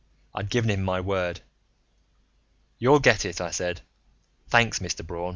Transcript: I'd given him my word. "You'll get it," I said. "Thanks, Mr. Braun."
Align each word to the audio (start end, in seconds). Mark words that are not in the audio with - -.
I'd 0.33 0.49
given 0.49 0.71
him 0.71 0.81
my 0.81 0.99
word. 0.99 1.41
"You'll 2.79 2.97
get 2.99 3.23
it," 3.23 3.39
I 3.39 3.51
said. 3.51 3.81
"Thanks, 4.49 4.79
Mr. 4.79 5.05
Braun." 5.05 5.29